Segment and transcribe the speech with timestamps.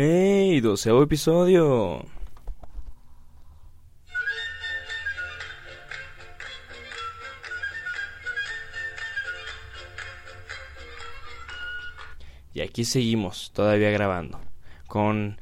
[0.00, 0.60] ¡Hey!
[0.60, 2.04] Doceavo episodio.
[12.54, 14.38] Y aquí seguimos, todavía grabando,
[14.86, 15.36] con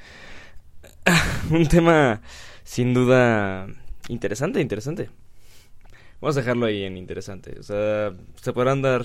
[1.50, 2.22] un tema
[2.64, 3.66] sin duda
[4.08, 5.10] interesante, interesante.
[6.22, 7.60] Vamos a dejarlo ahí en interesante.
[7.60, 9.04] O sea, se podrán dar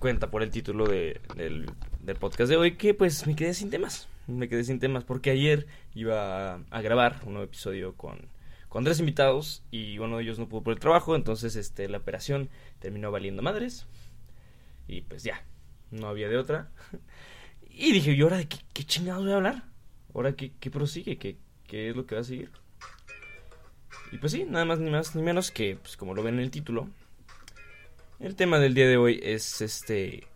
[0.00, 1.70] cuenta por el título de, del,
[2.00, 4.08] del podcast de hoy que pues me quedé sin temas.
[4.28, 8.28] Me quedé sin temas porque ayer iba a, grabar un nuevo episodio con,
[8.68, 11.98] con tres invitados y uno de ellos no pudo por el trabajo, entonces este la
[11.98, 13.86] operación terminó valiendo madres
[14.86, 15.44] y pues ya,
[15.90, 16.70] no había de otra.
[17.80, 19.62] Y dije, ¿y ahora de qué, qué chingados voy a hablar?
[20.12, 21.16] ¿Ahora qué, qué prosigue?
[21.16, 21.36] ¿Qué,
[21.68, 22.50] ¿Qué es lo que va a seguir?
[24.10, 26.40] Y pues sí, nada más ni más ni menos que, pues como lo ven en
[26.40, 26.88] el título,
[28.18, 30.26] el tema del día de hoy es este...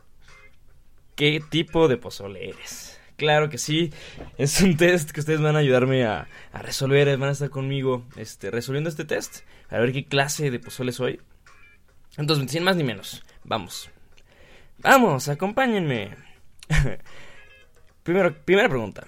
[1.16, 3.01] ¿Qué tipo de pozole eres?
[3.22, 3.92] Claro que sí,
[4.36, 8.50] es un test que ustedes van a ayudarme a, resolver, van a estar conmigo este,
[8.50, 11.20] resolviendo este test, a ver qué clase de pozole soy.
[12.16, 13.88] Entonces, sin más ni menos, vamos.
[14.78, 16.16] Vamos, acompáñenme.
[18.02, 19.06] Primera pregunta.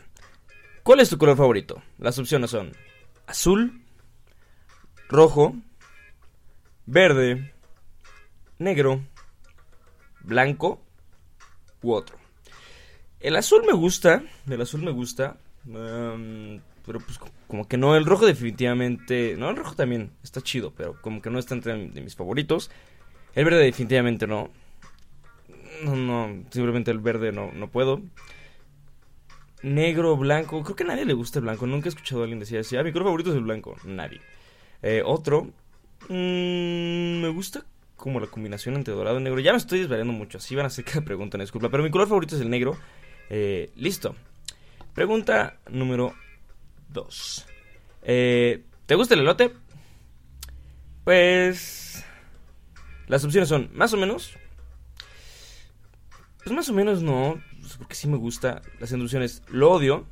[0.84, 1.82] ¿Cuál es tu color favorito?
[1.98, 2.70] Las opciones son
[3.26, 3.82] azul,
[5.08, 5.56] rojo,
[6.86, 7.52] verde,
[8.60, 9.04] negro,
[10.20, 10.80] blanco
[11.82, 12.23] u otro.
[13.24, 18.04] El azul me gusta, el azul me gusta, um, pero pues como que no, el
[18.04, 22.02] rojo definitivamente, no, el rojo también está chido, pero como que no está entre de
[22.02, 22.70] mis favoritos.
[23.34, 24.50] El verde definitivamente no.
[25.84, 28.02] No, no, simplemente el verde no, no puedo.
[29.62, 32.40] Negro, blanco, creo que a nadie le gusta el blanco, nunca he escuchado a alguien
[32.40, 34.20] decir así, ah, mi color favorito es el blanco, nadie.
[34.82, 35.44] Eh, otro,
[36.10, 37.64] mmm, me gusta
[37.96, 39.40] como la combinación entre dorado y negro.
[39.40, 41.70] Ya me estoy desvariando mucho, así van a ser cada pregunta, no disculpa.
[41.70, 42.76] Pero mi color favorito es el negro.
[43.30, 44.14] Eh, listo.
[44.94, 46.14] Pregunta número
[46.90, 47.46] 2.
[48.02, 49.52] Eh, ¿Te gusta el elote?
[51.04, 52.04] Pues...
[53.06, 54.36] Las opciones son más o menos.
[56.44, 57.40] Pues más o menos no,
[57.78, 58.62] porque sí me gusta.
[58.78, 60.06] Las opciones lo odio.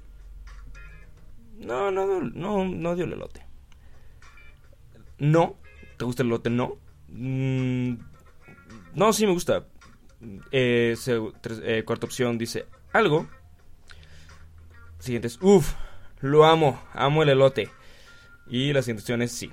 [1.59, 3.45] No, no, no, no odio el elote.
[5.19, 5.57] No.
[5.97, 6.51] ¿Te gusta el elote?
[6.51, 6.79] No.
[7.09, 7.95] Mm,
[8.95, 9.67] no, sí me gusta.
[10.51, 13.29] Eh, eh, cuarta opción dice algo.
[14.99, 15.75] Siguiente es, uff,
[16.21, 17.69] lo amo, amo el elote.
[18.47, 19.51] Y la siguiente opción es sí.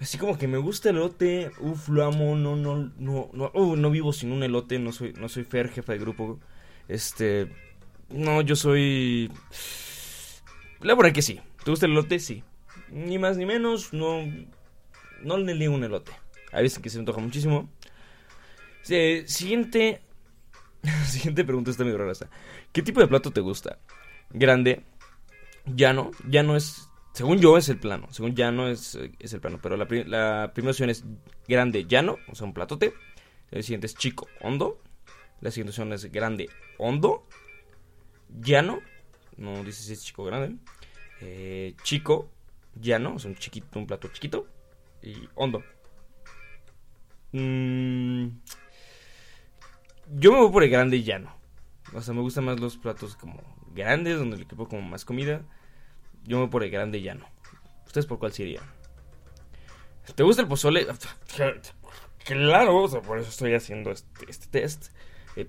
[0.00, 3.76] Así como que me gusta el elote, uff, lo amo, no, no, no, no, uh,
[3.76, 6.40] no vivo sin un elote, no soy, no soy Fer, jefa de grupo.
[6.88, 7.52] Este,
[8.08, 9.30] no, yo soy...
[10.80, 11.40] Le voy a que sí.
[11.64, 12.18] ¿Te gusta el elote?
[12.18, 12.42] Sí.
[12.90, 14.22] Ni más ni menos, no,
[15.22, 16.12] no le niego un elote.
[16.50, 17.70] Hay veces que se me antoja muchísimo.
[18.82, 20.02] Siguiente.
[21.06, 22.12] siguiente pregunta está medio rara.
[22.72, 23.78] ¿Qué tipo de plato te gusta?
[24.30, 24.84] Grande.
[25.66, 26.10] Llano.
[26.28, 26.88] Llano es.
[27.12, 28.08] Según yo es el plano.
[28.10, 29.60] Según llano es, es el plano.
[29.62, 31.04] Pero la, la, primera opción es
[31.46, 32.18] grande, llano.
[32.28, 32.94] O sea, un platote.
[33.50, 34.80] El siguiente es chico, hondo.
[35.40, 36.48] La siguiente opción es grande,
[36.78, 37.26] hondo.
[38.40, 38.80] Llano.
[39.36, 40.56] No dice si es chico grande.
[41.20, 42.30] Eh, chico,
[42.80, 43.14] llano.
[43.16, 44.46] O sea, un chiquito, un plato chiquito.
[45.02, 45.62] Y hondo.
[47.32, 48.28] Mm,
[50.10, 51.34] yo me voy por el grande llano.
[51.94, 53.40] O sea, me gustan más los platos como
[53.74, 55.42] grandes, donde le equipo como más comida.
[56.24, 57.26] Yo me voy por el grande llano.
[57.86, 58.62] ¿Ustedes por cuál sería?
[60.14, 60.86] ¿Te gusta el pozole?
[62.24, 64.92] Claro, o sea, por eso estoy haciendo este, este test.
[65.34, 65.48] Eh,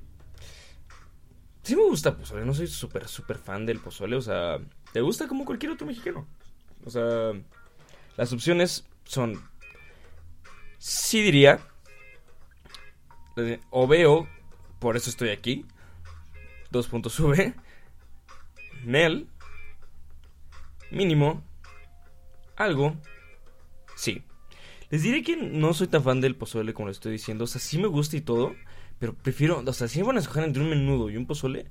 [1.62, 4.16] sí me gusta el pozole, no soy súper, súper fan del pozole.
[4.16, 4.58] O sea,
[4.92, 6.28] ¿te gusta como cualquier otro mexicano?
[6.84, 7.32] O sea,
[8.18, 9.40] las opciones son...
[10.80, 11.60] Sí diría
[13.70, 14.28] o veo,
[14.84, 15.66] por eso estoy aquí.
[16.70, 17.54] Dos puntos sube.
[18.84, 19.28] Nel.
[20.92, 21.42] Mínimo.
[22.58, 22.98] Algo.
[23.96, 24.24] Sí.
[24.90, 27.46] Les diré que no soy tan fan del pozole como lo estoy diciendo.
[27.46, 28.56] O sea, sí me gusta y todo.
[29.00, 29.64] Pero prefiero.
[29.66, 31.66] O sea, si me van a escoger entre un menudo y un pozole.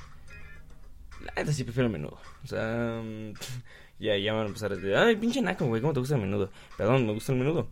[1.22, 2.18] La neta sí prefiero el menudo.
[2.42, 3.02] O sea.
[4.00, 4.96] ya, ya van a empezar a decir.
[4.96, 5.82] Ay, pinche naco, güey.
[5.82, 6.50] ¿Cómo te gusta el menudo?
[6.78, 7.68] Perdón, me gusta el menudo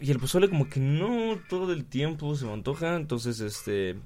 [0.00, 3.96] y el pozole como que no todo el tiempo se me antoja, entonces este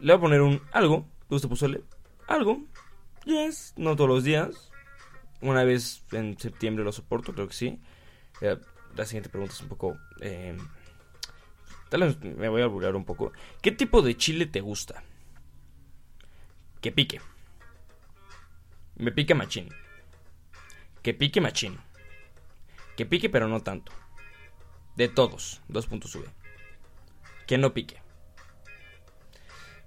[0.00, 1.82] le voy a poner un algo, ¿te gusta pozole?
[2.26, 2.62] Algo.
[3.24, 4.70] Yes, no todos los días.
[5.40, 7.80] Una vez en septiembre lo soporto, creo que sí.
[8.40, 8.58] Eh,
[8.96, 10.56] la siguiente pregunta es un poco eh,
[12.36, 13.32] me voy a burlar un poco.
[13.60, 15.02] ¿Qué tipo de chile te gusta?
[16.80, 17.20] Que pique.
[18.96, 19.68] Me pique machín.
[21.02, 21.78] Que pique machín.
[22.96, 23.92] Que pique pero no tanto.
[24.96, 25.62] De todos.
[25.68, 26.28] Dos puntos sube.
[27.46, 28.00] Que no pique.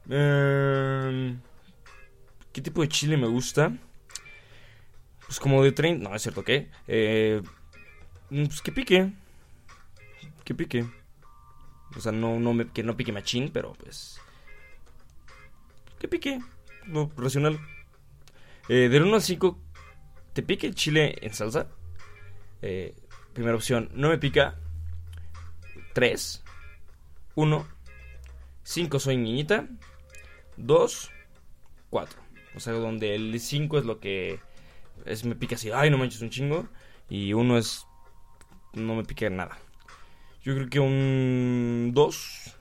[0.10, 1.36] Eh,
[2.52, 3.76] ¿Qué tipo de chile me gusta?
[5.26, 6.08] Pues como de 30...
[6.08, 6.70] No, es cierto, ¿qué?
[6.88, 7.42] Eh,
[8.30, 9.12] pues que pique.
[10.44, 10.86] Que pique.
[11.96, 14.20] O sea, no, no me, que no pique machín, pero pues...
[16.00, 16.40] Que pique.
[16.86, 17.60] No, racional.
[18.70, 19.60] Eh, del 1 al 5,
[20.34, 21.68] ¿te pique el chile en salsa?
[22.62, 22.96] Eh,
[23.34, 24.60] primera opción, no me pica.
[25.94, 26.44] 3.
[27.36, 27.68] 1.
[28.64, 29.68] 5 soy niñita.
[30.58, 31.12] 2.
[31.90, 32.20] 4.
[32.56, 34.40] O sea, donde el 5 es lo que
[35.06, 36.68] es me pica así, ay, no manches un chingo.
[37.10, 37.86] Y 1 es
[38.74, 39.58] no me pica nada.
[40.44, 42.56] Yo creo que un 2.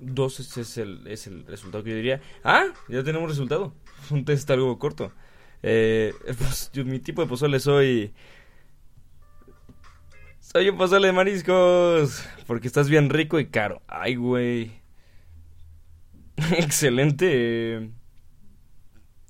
[0.00, 2.20] 2 es, el, es el resultado que yo diría.
[2.44, 3.74] Ah, ya tenemos resultado.
[4.10, 5.12] Un test algo corto.
[5.62, 8.14] Eh, pues, mi tipo de pozole soy
[10.40, 12.24] soy un pozole de mariscos.
[12.46, 13.82] Porque estás bien rico y caro.
[13.86, 14.77] Ay, güey.
[16.58, 17.90] Excelente.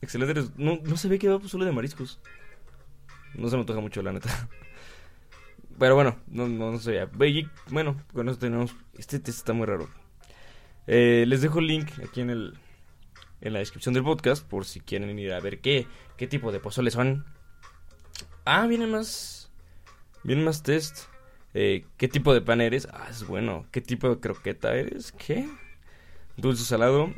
[0.01, 0.51] Excelente.
[0.57, 2.21] No, no se ve que va pozole de mariscos.
[3.35, 4.49] No se me antoja mucho, la neta.
[5.79, 7.07] Pero bueno, no, no, no se
[7.71, 8.75] Bueno, con eso tenemos.
[8.97, 9.89] Este test está muy raro.
[10.87, 12.59] Eh, les dejo el link aquí en el
[13.41, 16.61] en la descripción del podcast por si quieren ir a ver qué, qué tipo de
[16.61, 17.25] pozole son.
[18.45, 19.39] Ah, vienen más
[20.25, 21.07] Bien más test.
[21.55, 22.89] Eh, ¿Qué tipo de pan eres?
[22.93, 23.67] Ah, es bueno.
[23.71, 25.13] ¿Qué tipo de croqueta eres?
[25.13, 25.49] ¿Qué?
[26.39, 27.13] Dulce salado.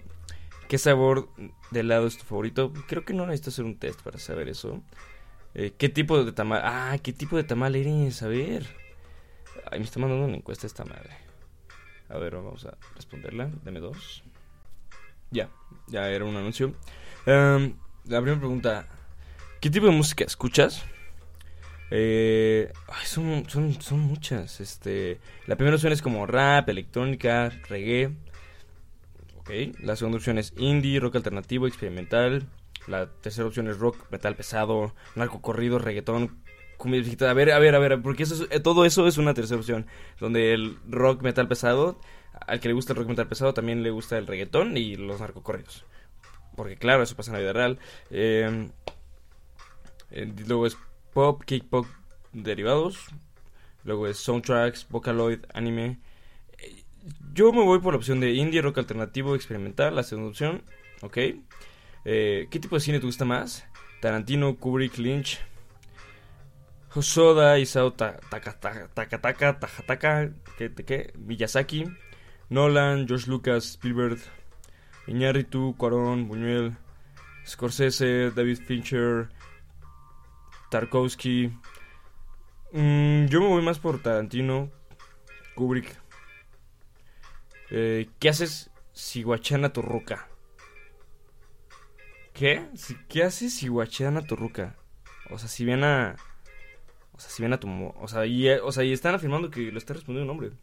[0.67, 1.29] ¿Qué sabor
[1.71, 2.73] de helado es tu favorito?
[2.89, 4.83] Creo que no necesito hacer un test para saber eso.
[5.55, 6.63] Eh, ¿Qué tipo de tamal?
[6.65, 8.23] Ah, ¿qué tipo de tamal eres?
[8.23, 8.67] A ver.
[9.71, 11.11] Ay, me está mandando una encuesta esta madre.
[12.09, 13.51] A ver, vamos a responderla.
[13.63, 14.23] Deme dos.
[15.31, 15.51] Ya,
[15.87, 16.75] ya era un anuncio.
[17.27, 17.75] Em,
[18.07, 18.89] la primera pregunta.
[19.61, 20.83] ¿Qué tipo de música escuchas?
[21.91, 22.73] Eh,
[23.05, 24.61] son, son, son muchas.
[24.61, 28.15] Este, la primera opción es como rap, electrónica, reggae.
[29.81, 32.47] La segunda opción es indie, rock alternativo, experimental.
[32.87, 36.43] La tercera opción es rock, metal pesado, narco corrido, reggaetón,
[36.79, 39.87] A ver, a ver, a ver, porque eso eh, todo eso es una tercera opción.
[40.19, 42.01] Donde el rock, metal pesado,
[42.47, 45.21] al que le gusta el rock, metal pesado, también le gusta el reggaetón y los
[45.21, 45.85] narcocorridos.
[46.57, 47.79] Porque claro, eso pasa en la vida real.
[48.11, 48.69] Eh
[50.47, 50.77] luego es
[51.13, 51.87] pop, kick-pop
[52.33, 53.07] derivados.
[53.85, 55.99] Luego es soundtracks, vocaloid, anime.
[57.33, 60.63] Yo me voy por la opción de indie, rock alternativo, experimental, la segunda opción.
[61.03, 61.19] Ok.
[62.05, 63.67] Eh, ¿Qué tipo de cine te gusta más?
[64.01, 65.39] Tarantino, Kubrick, Lynch,
[66.95, 68.89] Hosoda, Isao Takataka,
[70.59, 71.13] ¿qué, qué?
[71.19, 71.85] Miyazaki,
[72.49, 74.19] Nolan, George Lucas, Spielberg,
[75.07, 76.77] Iñárritu, Cuarón, Buñuel,
[77.47, 79.29] Scorsese, David Fincher,
[80.71, 81.53] Tarkovsky.
[82.73, 84.71] Mm, yo me voy más por Tarantino,
[85.55, 85.97] Kubrick.
[87.71, 90.29] Eh, ¿Qué haces si guachana tu ruca?
[92.33, 92.67] ¿Qué?
[93.09, 94.77] ¿Qué haces si guachana tu ruca?
[95.31, 96.17] O sea, si viene a...
[97.13, 97.69] O sea, si viene a tu...
[97.69, 100.57] O sea, y, o sea, y están afirmando que lo está respondiendo un hombre.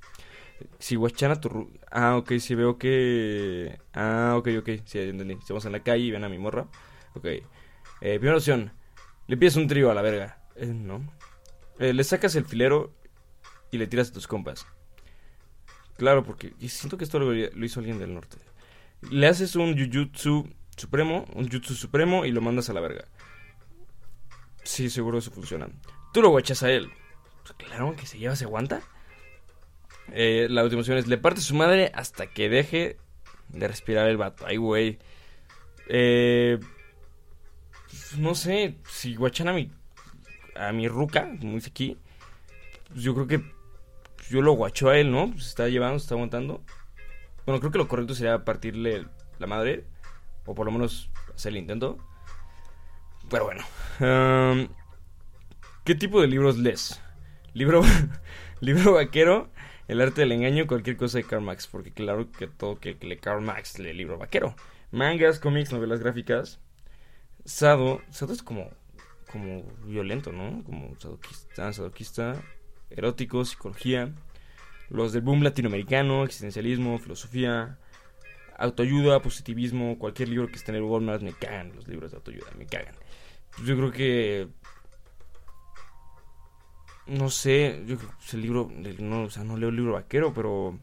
[0.80, 1.80] Si guachana tu ruca...
[1.92, 3.80] Ah, ok, si veo que...
[3.94, 5.36] Ah, ok, ok, sí, entendí.
[5.36, 6.68] Si vamos en la calle y ven a mi morra.
[7.13, 7.25] Ok.
[7.25, 7.44] Eh,
[8.01, 8.71] primera opción.
[9.27, 10.44] Le pides un trío a la verga.
[10.56, 11.01] Eh, no.
[11.80, 12.94] Eh, le sacas el filero
[13.71, 14.65] y le tiras a tus compas.
[15.98, 18.38] Claro, porque siento que esto lo, hizo alguien del norte.
[19.10, 23.06] Le haces un Jujutsu supremo, un Jutsu supremo y lo mandas a la verga.
[24.63, 25.68] Sí, seguro eso funciona.
[26.13, 26.89] Tú lo guachas a él.
[27.44, 28.82] Pues claro, que se lleva, se aguanta.
[30.12, 32.98] Eh, la última opción es le parte su madre hasta que deje
[33.50, 34.46] de respirar el vato.
[34.46, 35.00] Ay, güey.
[35.89, 36.60] Eh,
[38.18, 39.72] no sé, si guachan a mi,
[40.56, 41.98] a mi ruca, como dice aquí,
[42.89, 43.57] pues yo creo que
[44.29, 45.34] yo lo guacho a él, ¿no?
[45.38, 46.63] Se está llevando, se está aguantando.
[47.46, 49.05] Bueno, creo que lo correcto sería partirle
[49.39, 49.86] la madre,
[50.46, 51.98] o por lo menos hacer el intento.
[53.29, 54.69] Pero bueno.
[55.84, 57.01] ¿Qué tipo de libros lees?
[57.53, 57.81] Libro,
[58.60, 59.50] libro vaquero,
[59.88, 61.67] el arte del engaño, cualquier cosa de Karl Marx.
[61.67, 64.55] Porque claro que todo que lee Karl Marx lee libro vaquero.
[64.91, 66.60] Mangas, cómics, novelas gráficas.
[67.46, 68.69] Sado, Sado es como,
[69.31, 70.63] como violento, ¿no?
[70.65, 72.36] Como sadoquista, sadoquista,
[72.89, 74.13] erótico, psicología.
[74.89, 77.77] Los del boom latinoamericano, existencialismo, filosofía,
[78.58, 82.48] autoayuda, positivismo, cualquier libro que esté en el Walmart, me cagan los libros de autoayuda,
[82.58, 82.96] me cagan.
[83.65, 84.48] Yo creo que
[87.08, 90.34] no sé, yo creo que el libro, no, o sea, no leo el libro vaquero,
[90.34, 90.77] pero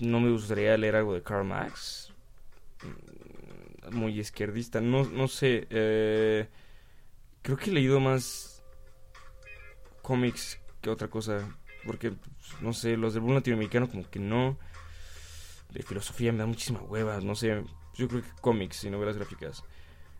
[0.00, 2.12] no me gustaría leer algo de Karl Marx
[3.92, 4.80] muy izquierdista.
[4.80, 5.66] No, no sé.
[5.70, 6.48] Eh,
[7.42, 8.53] creo que he leído más
[10.04, 11.48] cómics que otra cosa.
[11.84, 12.12] Porque,
[12.60, 14.56] no sé, los del boom latinoamericano como que no.
[15.72, 17.20] De filosofía me da muchísima hueva.
[17.20, 17.56] No sé.
[17.56, 19.64] Pues yo creo que cómics y novelas gráficas.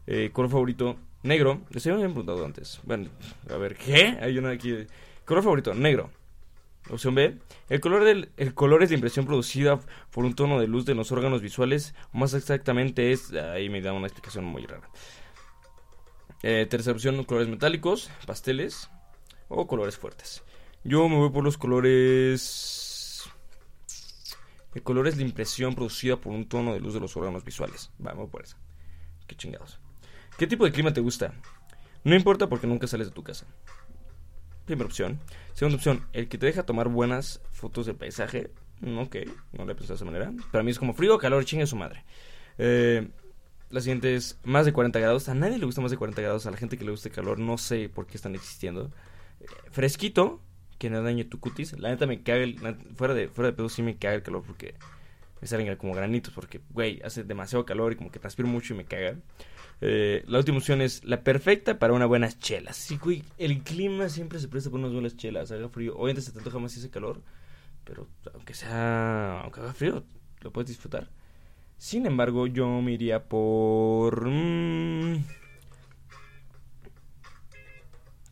[0.07, 1.61] Eh, color favorito, negro.
[1.71, 2.81] Les habían preguntado antes.
[2.83, 3.11] Bueno,
[3.49, 4.19] a ver, ¿qué?
[4.21, 4.87] Hay una aquí.
[5.25, 6.11] Color favorito, negro.
[6.91, 7.39] Opción B.
[7.71, 10.95] El color, del, el color es la impresión producida por un tono de luz de
[10.95, 11.95] los órganos visuales.
[12.13, 13.33] Más exactamente es...
[13.33, 14.91] Ahí me da una explicación muy rara.
[16.43, 18.91] Eh, tercera opción, colores metálicos, pasteles
[19.49, 20.43] o colores fuertes.
[20.85, 23.25] Yo me voy por los colores...
[24.75, 27.91] El color es la impresión producida por un tono de luz de los órganos visuales.
[27.99, 28.57] Vamos por eso.
[29.27, 29.79] Qué chingados.
[30.37, 31.33] ¿Qué tipo de clima te gusta?
[32.03, 33.47] No importa porque nunca sales de tu casa.
[34.67, 35.21] Primera opción.
[35.53, 38.51] Segunda opción, el que te deja tomar buenas fotos del paisaje.
[38.81, 39.17] Mm, ok,
[39.53, 40.33] no le he de esa manera.
[40.51, 42.05] Para mí es como frío, calor, chingue su madre.
[42.59, 43.09] Eh,
[43.71, 45.29] la siguiente es más de 40 grados.
[45.29, 46.47] A nadie le gusta más de 40 grados.
[46.47, 48.91] A la gente que le gusta el calor, no sé por qué están existiendo.
[49.71, 50.41] Fresquito,
[50.79, 51.79] que no dañe tu cutis.
[51.79, 52.59] La neta me caga el,
[52.95, 54.75] fuera de fuera de pedo sí me caga el calor porque
[55.41, 58.77] me salen como granitos porque güey, hace demasiado calor y como que transpiro mucho y
[58.77, 59.17] me caga.
[59.81, 62.77] Eh, la última opción es la perfecta para unas buenas chelas.
[62.77, 65.51] Sí, güey, el clima siempre se presta para unas buenas chelas.
[65.53, 65.95] Haga frío.
[65.97, 67.21] Obviamente se te antoja más ese calor.
[67.85, 69.41] Pero aunque sea.
[69.41, 70.05] Aunque haga frío,
[70.41, 71.11] lo puedes disfrutar.
[71.77, 74.27] Sin embargo, yo me iría por.
[74.29, 75.23] Mmm,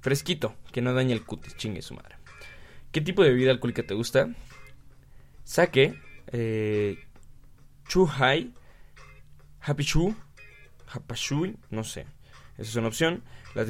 [0.03, 2.17] fresquito, que no dañe el cutis, chingue su madre.
[2.91, 4.29] ¿Qué tipo de bebida alcohólica te gusta?
[5.45, 6.99] Sake, eh,
[7.89, 8.53] Chuhai,
[9.61, 10.15] Happy Chu,
[10.93, 12.07] Hapashui, no sé.
[12.59, 13.23] Esa es una opción.
[13.55, 13.65] La,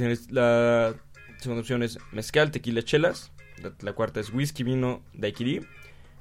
[1.39, 3.33] segunda opción es mezcal, tequila, chelas.
[3.81, 5.61] La, cuarta es whisky, vino, daiquiri.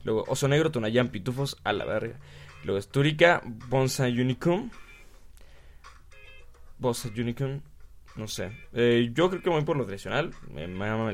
[0.04, 2.20] Luego oso negro, tonayán, pitufos, a la verga.
[2.64, 4.70] Luego es turica, bonsa unicum.
[6.78, 7.62] Bonsa unicum,
[8.16, 8.52] no sé.
[8.74, 10.32] Eh, yo creo que voy por lo tradicional.
[10.54, 11.12] Me mama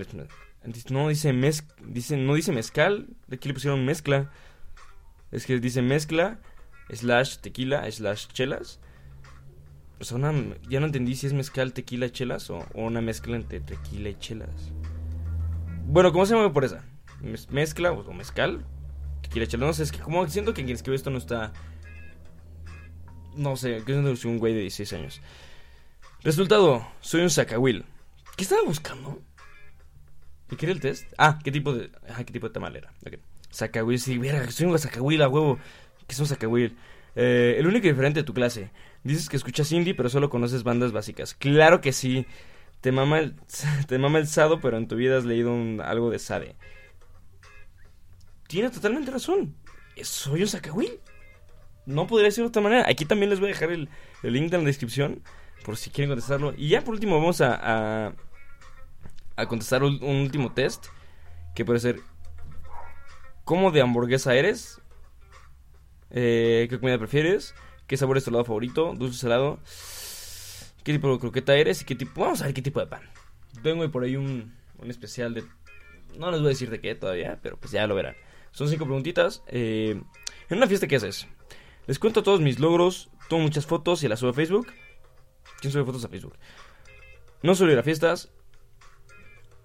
[0.89, 3.07] No dice mez, dice, no dice mezcal.
[3.31, 4.31] Aquí le pusieron mezcla.
[5.31, 6.39] Es que dice mezcla,
[6.89, 8.79] slash tequila, slash chelas.
[9.99, 10.31] O sea, una,
[10.69, 14.71] ya no entendí si es mezcal, tequila chelas o, una mezcla entre tequila y chelas.
[15.85, 16.83] Bueno, ¿cómo se llama por esa?
[17.49, 18.63] Mezcla o, mezcal,
[19.21, 19.67] tequila chelas.
[19.67, 21.51] No sé, es que como siento que quien escribe esto no está...
[23.35, 25.21] No sé, que es un güey de 16 años.
[26.27, 27.85] Resultado, soy un sacahuil.
[28.35, 29.21] ¿Qué estaba buscando?
[30.51, 31.05] ¿Y qué el test?
[31.17, 32.91] Ah, ¿qué tipo de, ah, ¿qué tipo de tamal era?
[33.49, 35.57] Sacahuil, sí, mira, soy un sacahuil a huevo.
[36.05, 36.75] ¿Qué es un sacahuil?
[37.15, 38.71] Eh, el único diferente de tu clase.
[39.05, 41.33] Dices que escuchas indie, pero solo conoces bandas básicas.
[41.33, 42.25] Claro que sí.
[42.81, 43.35] Te mama el,
[43.87, 46.57] te el Sado, pero en tu vida has leído algo de Sade.
[48.49, 49.55] Tiene totalmente razón.
[50.01, 50.99] Soy un Sakawil.
[51.85, 52.85] No podría ser de otra manera.
[52.89, 53.87] Aquí también les voy a dejar el,
[54.23, 55.23] link en la descripción
[55.67, 56.53] por si quieren contestarlo.
[56.55, 58.13] Y ya por último vamos a,
[59.35, 60.85] a, contestar un, último test.
[61.53, 61.99] Que puede ser,
[63.43, 64.79] ¿cómo de hamburguesa eres?
[66.09, 67.53] Eh, ¿Qué comida prefieres?
[67.85, 68.93] ¿Qué sabor es tu lado favorito?
[68.95, 69.59] ¿Dulce salado?
[70.85, 71.81] ¿Qué tipo de croqueta eres?
[71.81, 72.21] ¿Y qué tipo?
[72.21, 73.01] Vamos a ver qué tipo de pan.
[73.61, 75.43] Tengo por ahí un, un especial de...
[76.17, 78.15] No les voy a decir de qué todavía, pero pues ya lo verán.
[78.51, 79.43] Son cinco preguntitas.
[79.47, 80.01] Eh,
[80.47, 81.27] en una fiesta, ¿qué haces?
[81.87, 84.67] Les cuento todos mis logros, tomo muchas fotos y las subo a Facebook.
[85.59, 86.35] ¿Quién sube fotos a Facebook?
[87.41, 88.29] No suelo ir a fiestas.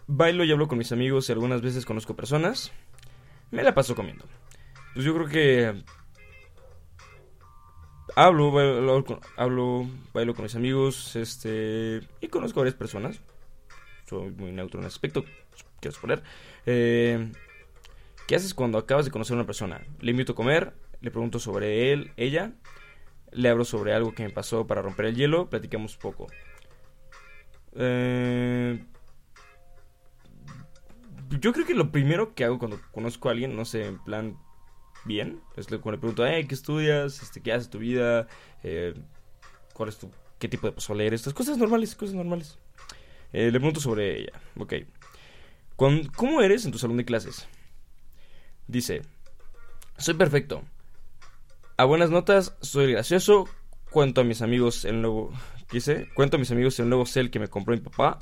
[0.07, 2.73] Bailo y hablo con mis amigos y algunas veces conozco personas.
[3.51, 4.25] Me la paso comiendo.
[4.95, 5.85] Pues yo creo que
[8.15, 13.21] hablo, bailo, hablo, bailo con mis amigos, este, y conozco a varias personas.
[14.09, 15.25] Soy muy neutro en ese aspecto,
[15.81, 16.23] quiero suponer.
[16.67, 17.33] Eh,
[18.27, 19.81] ¿Qué haces cuando acabas de conocer a una persona?
[20.01, 22.53] Le invito a comer, le pregunto sobre él, ella,
[23.33, 26.27] le hablo sobre algo que me pasó para romper el hielo, platicamos poco.
[27.75, 28.85] Eh,
[31.41, 34.37] yo creo que lo primero que hago cuando conozco a alguien, no sé, en plan
[35.05, 35.41] bien.
[35.57, 37.23] Es cuando le pregunto, ¿qué estudias?
[37.23, 38.27] Este, ¿Qué haces tu vida?
[38.63, 38.95] Eh,
[39.75, 41.23] ¿Cuál es tu, qué tipo de pozole eres?
[41.23, 42.59] Estas cosas normales, cosas normales.
[43.33, 44.33] Eh, le pregunto sobre ella.
[44.59, 44.75] Ok.
[45.77, 47.49] ¿Cómo eres en tu salón de clases?
[48.69, 49.03] Dice,
[49.97, 50.63] soy perfecto.
[51.83, 53.49] A buenas notas, soy gracioso.
[53.91, 55.33] Cuento a mis amigos el nuevo...
[55.67, 56.09] ¿Qué dice?
[56.15, 58.21] Cuento a mis amigos el nuevo cel que me compró mi papá.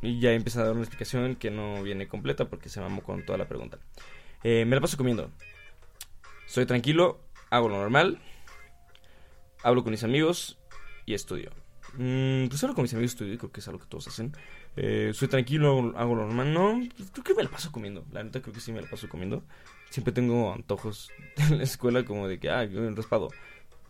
[0.00, 3.26] Y ya empieza a dar una explicación que no viene completa porque se mamó con
[3.26, 3.80] toda la pregunta.
[4.44, 5.32] Eh, me la paso comiendo.
[6.46, 7.18] Soy tranquilo,
[7.50, 8.20] hago lo normal,
[9.64, 10.56] hablo con mis amigos
[11.06, 11.50] y estudio.
[11.98, 14.32] Mm, pues hablo con mis amigos estudio, creo que es algo que todos hacen.
[14.76, 16.52] Eh, soy tranquilo, hago, lo normal.
[16.52, 18.04] No, pues creo que me la paso comiendo.
[18.12, 19.42] La neta creo que sí me la paso comiendo.
[19.90, 23.28] Siempre tengo antojos en la escuela como de que, ah, un raspado.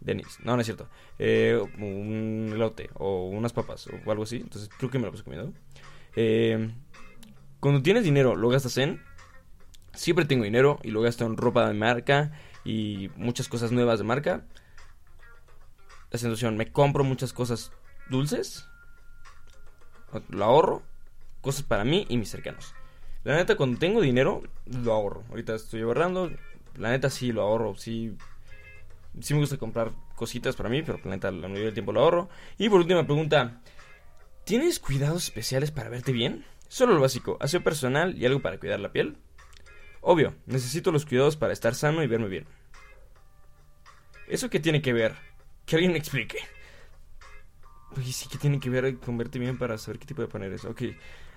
[0.01, 0.39] Denis.
[0.43, 0.89] No, no es cierto.
[1.19, 4.37] Eh, un elote o unas papas o algo así.
[4.37, 5.53] Entonces creo que me la paso comiendo.
[7.61, 9.01] cuando tienes dinero, lo gastas en
[9.95, 12.33] Siempre tengo dinero y lo gasto en ropa de marca
[12.65, 14.45] y muchas cosas nuevas de marca.
[16.11, 17.73] la situación, me compro muchas cosas
[18.11, 18.67] dulces,
[20.29, 20.83] lo ahorro,
[21.41, 22.75] cosas para mí y mis cercanos.
[23.25, 25.25] La neta, cuando tengo dinero, lo ahorro.
[25.31, 26.31] Ahorita estoy ahorrando,
[26.77, 28.17] la neta sí lo ahorro, sí,
[29.21, 32.01] sí me gusta comprar cositas para mí, pero la neta la mayoría del tiempo lo
[32.01, 32.29] ahorro.
[32.59, 33.61] Y por última pregunta,
[34.45, 36.45] ¿tienes cuidados especiales para verte bien?
[36.69, 39.17] Solo lo básico, aseo personal y algo para cuidar la piel.
[40.01, 42.47] Obvio, necesito los cuidados para estar sano y verme bien.
[44.29, 45.17] ¿Eso qué tiene que ver?
[45.67, 46.39] Que alguien me explique.
[47.97, 50.53] Oye, sí, ¿qué tiene que ver con verte bien para saber qué tipo de poner
[50.53, 50.71] eso?
[50.71, 50.83] Ok,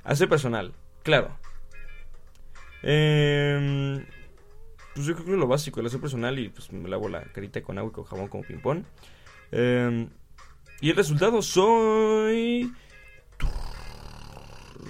[0.03, 1.37] aseo personal, claro.
[2.83, 4.05] Eh,
[4.93, 7.61] pues yo creo que lo básico, el aseo personal y pues me lavo la carita
[7.61, 8.83] con agua y con jabón como ping-pong.
[9.51, 10.07] Eh,
[10.81, 12.71] y el resultado soy...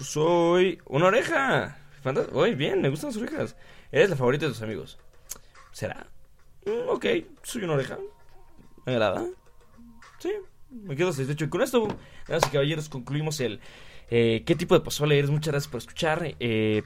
[0.01, 1.77] Soy una oreja.
[2.34, 3.55] Oye, bien, me gustan las orejas.
[3.91, 4.98] Eres la favorita de tus amigos.
[5.72, 6.08] ¿Será?
[6.65, 7.05] Mm, ok,
[7.43, 8.00] soy una oreja.
[8.86, 9.25] Me agrada.
[10.20, 10.32] Sí,
[10.73, 11.45] me quedo satisfecho.
[11.45, 11.87] Y con esto,
[12.27, 13.59] damas y caballeros, concluimos el...
[14.09, 15.31] Eh, ¿Qué tipo de pozole eres?
[15.31, 16.35] Muchas gracias por escuchar.
[16.39, 16.83] Eh,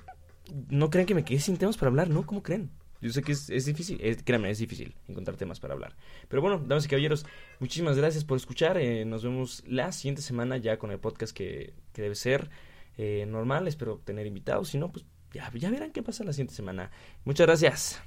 [0.70, 2.26] no crean que me quedé sin temas para hablar, ¿no?
[2.26, 2.70] ¿Cómo creen?
[3.02, 5.96] Yo sé que es, difícil, créanme, es difícil encontrar temas para hablar.
[6.28, 7.26] Pero bueno, damas y caballeros,
[7.60, 8.78] muchísimas gracias por escuchar.
[8.78, 12.50] Eh, nos vemos la siguiente semana ya con el podcast que, que debe ser
[12.98, 13.68] eh, normal.
[13.68, 14.70] Espero tener invitados.
[14.70, 16.90] Si no, pues ya, ya verán qué pasa la siguiente semana.
[17.24, 18.02] Muchas gracias.